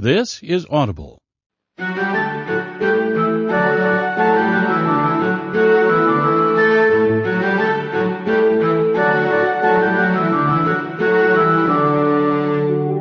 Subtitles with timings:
[0.00, 1.18] This is Audible.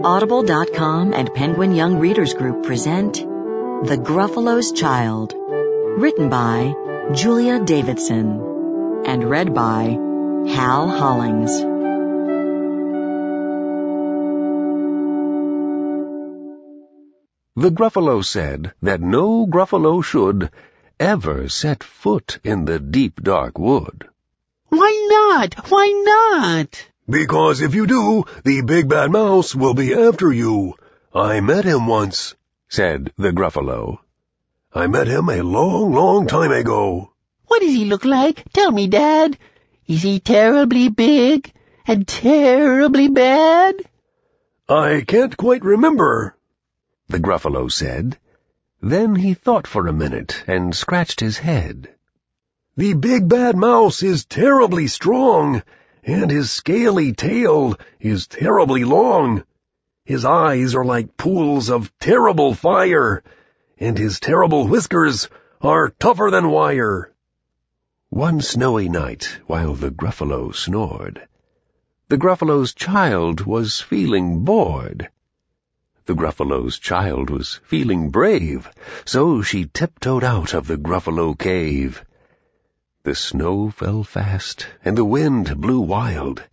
[0.03, 5.35] Audible.com and Penguin Young Readers Group present The Gruffalo's Child,
[5.99, 6.73] written by
[7.13, 9.83] Julia Donaldson and read by
[10.47, 11.76] Hal Hollings.
[17.59, 20.51] The Gruffalo said that no Gruffalo should
[20.99, 24.07] ever set foot in the deep dark wood.
[24.69, 25.67] Why not?
[25.71, 26.87] Why not?
[27.09, 30.75] Because if you do, the big bad mouse will be after you.
[31.15, 32.35] I met him once,
[32.69, 33.97] said the Gruffalo.
[34.71, 37.11] I met him a long, long time ago.
[37.47, 38.43] What does he look like?
[38.53, 39.35] Tell me, Dad.
[39.87, 41.51] Is he terribly big
[41.87, 43.77] and terribly bad?
[44.69, 46.36] I can't quite remember,
[47.07, 48.17] the Gruffalo said.
[48.81, 51.89] Then he thought for a minute and scratched his head.
[52.75, 55.63] The big bad mouse is terribly strong
[56.07, 59.43] and his scaly tail is terribly long.
[60.05, 63.21] His eyes are like pools of terrible fire,
[63.77, 65.27] and his terrible whiskers
[65.59, 67.11] are tougher than wire.
[68.09, 71.27] One snowy night, while the Gruffalo snored,
[72.07, 75.09] the Gruffalo's child was feeling bored.
[76.07, 78.69] The Gruffalo's child was feeling brave,
[79.03, 82.05] so she tiptoed out of the Gruffalo cave.
[83.03, 86.43] The snow fell fast, and the wind blew wild.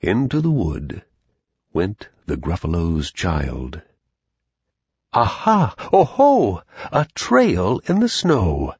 [0.00, 1.02] Into the wood
[1.72, 3.82] went the Gruffalo's child.
[5.12, 5.74] Aha!
[5.92, 6.62] Oh-ho!
[6.92, 8.74] A trail in the snow!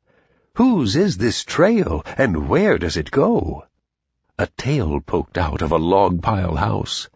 [0.54, 3.66] Whose is this trail, and where does it go?
[4.38, 7.08] A tail poked out of a log pile house.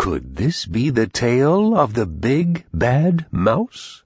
[0.00, 4.02] Could this be the tail of the big, bad mouse?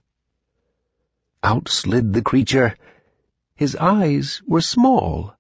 [1.41, 2.75] Out slid the creature,
[3.55, 5.37] his eyes were small,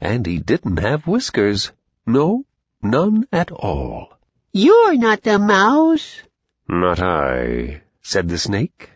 [0.00, 1.70] and he didn't have whiskers.
[2.04, 2.44] No,
[2.82, 4.18] none at all.
[4.52, 6.22] You're not the mouse.
[6.68, 8.90] Not I, said the snake.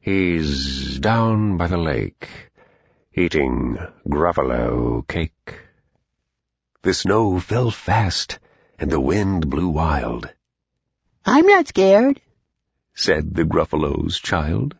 [0.00, 2.28] He's down by the lake,
[3.14, 5.54] eating gruffalo cake.
[6.82, 8.38] The snow fell fast,
[8.78, 10.28] and the wind blew wild.
[11.24, 12.20] I'm not scared,
[12.94, 14.76] said the Gruffalo's child.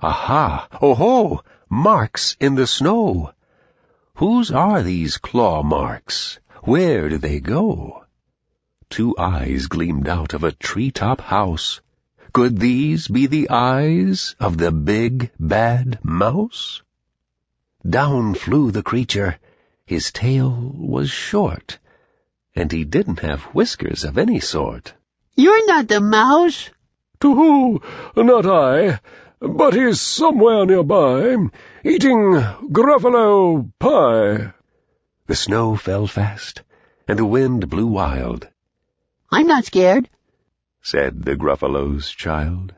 [0.00, 0.68] Aha!
[0.82, 1.42] Oh-ho!
[1.70, 3.32] Marks in the snow.
[4.16, 6.38] Whose are these claw marks?
[6.64, 8.04] Where do they go?
[8.90, 11.80] Two eyes gleamed out of a treetop house.
[12.32, 16.82] Could these be the eyes of the big, bad mouse?
[17.88, 19.38] Down flew the creature.
[19.86, 21.78] His tail was short,
[22.54, 24.92] and he didn't have whiskers of any sort.
[25.38, 26.68] You're not the mouse.
[27.20, 27.80] To who?
[28.16, 29.00] Not I
[29.40, 31.36] but he's somewhere nearby,
[31.84, 32.32] eating
[32.72, 34.52] Gruffalo pie.
[35.28, 36.62] The snow fell fast,
[37.06, 38.48] and the wind blew wild.
[39.30, 40.10] I'm not scared,
[40.82, 42.74] said the Gruffalo's child.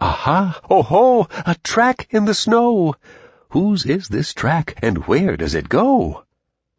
[0.00, 0.60] Aha!
[0.68, 1.26] Oh-ho!
[1.46, 2.94] A track in the snow!
[3.50, 6.24] Whose is this track, and where does it go?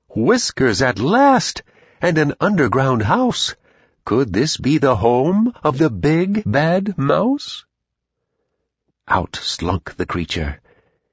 [0.09, 1.63] Whiskers at last,
[1.99, 3.55] and an underground house.
[4.07, 7.65] Could this be the home of the big, bad mouse?
[9.05, 10.61] Out slunk the creature.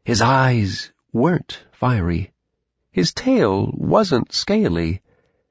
[0.05, 2.33] His eyes weren't fiery.
[2.93, 5.03] His tail wasn't scaly.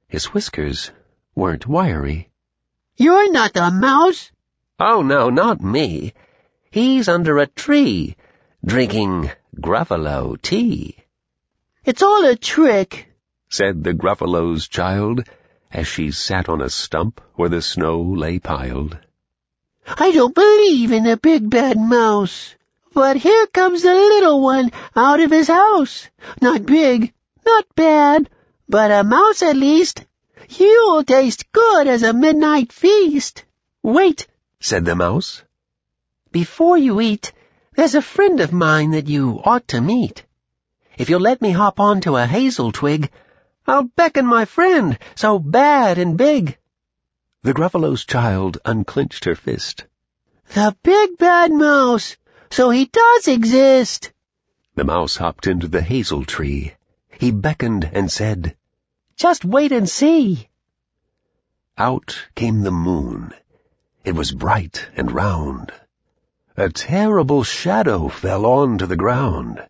[0.07, 0.91] His whiskers
[1.35, 2.29] weren't wiry.
[2.95, 4.31] You're not the mouse?
[4.79, 6.13] Oh, no, not me.
[6.71, 8.15] He's under a tree,
[8.63, 10.95] drinking Gruffalo tea.
[11.83, 13.13] It's all a trick,
[13.49, 15.25] said the Gruffalo's child,
[15.73, 18.97] as she sat on a stump where the snow lay piled.
[19.85, 22.55] I don't believe in a big bad mouse.
[22.93, 26.07] But here comes the little one out of his house.
[26.39, 27.11] Not big,
[27.43, 28.29] not bad,
[28.69, 30.05] but a mouse at least.
[30.47, 33.43] You'll taste good as a midnight feast.
[33.81, 34.27] Wait,
[34.59, 35.41] said the mouse.
[36.31, 37.33] Before you eat,
[37.75, 40.23] there's a friend of mine that you ought to meet.
[40.95, 43.09] If you'll let me hop onto a hazel twig,
[43.65, 46.57] I'll beckon my friend, so bad and big.
[47.43, 49.85] The Gruffalo's child unclenched her fist.
[50.53, 52.17] The big bad mouse!
[52.49, 54.11] So he does exist!
[54.75, 56.73] The mouse hopped into the hazel tree.
[57.19, 58.55] He beckoned and said,
[59.15, 60.49] Just wait and see.
[61.77, 63.33] Out came the moon.
[64.03, 65.71] It was bright and round.
[66.57, 69.65] A terrible shadow fell on to the ground.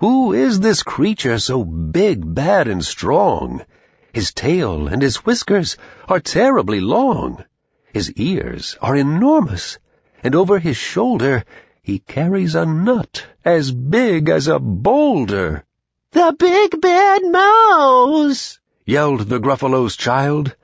[0.00, 3.66] Who is this creature so big, bad, and strong?
[4.14, 5.76] His tail and his whiskers
[6.08, 7.44] are terribly long.
[7.92, 9.78] His ears are enormous,
[10.22, 11.44] and over his shoulder
[11.82, 15.66] he carries a nut as big as a boulder.
[16.12, 18.58] The big bad mouse!
[18.86, 20.56] yelled the Gruffalo's child.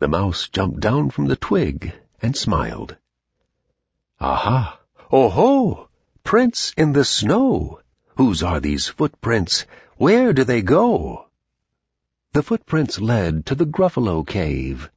[0.00, 2.94] The mouse jumped down from the twig and smiled.
[4.20, 4.78] Aha!
[5.10, 5.88] Oh-ho!
[6.24, 7.80] Prints in the snow!
[8.16, 9.66] Whose are these footprints?
[9.98, 11.26] Where do they go?
[12.32, 14.90] The footprints led to the Gruffalo cave,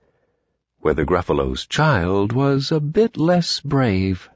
[0.80, 4.30] where the Gruffalo's child was a bit less brave.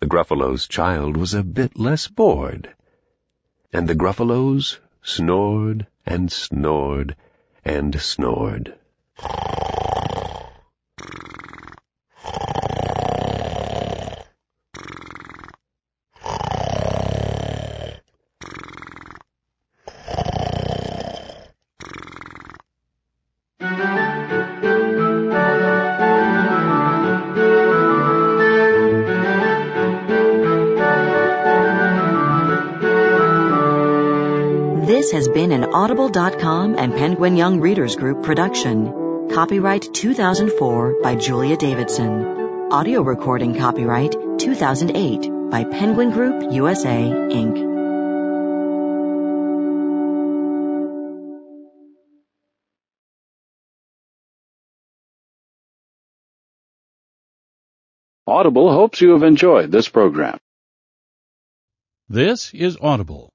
[0.00, 2.74] The Gruffalo's child was a bit less bored,
[3.72, 7.16] and the Gruffalos snored and snored
[7.64, 8.78] and snored.
[34.82, 39.28] This has been an Audible.com and Penguin Young Readers Group production.
[39.30, 42.72] Copyright 2004 by Julia Donaldson.
[42.72, 47.70] Audio recording copyright 2008 by Penguin Group USA, Inc.
[58.26, 60.38] Audible hopes you have enjoyed this program.
[62.08, 63.32] This is Audible.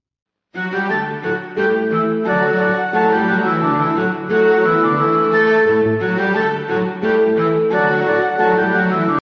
[0.54, 1.17] Thank you.